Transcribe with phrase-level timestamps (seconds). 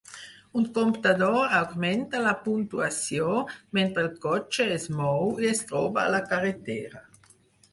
[0.59, 3.27] Un comptador augmenta la puntuació
[3.79, 7.05] mentre el cotxe es mou i es troba a la carretera.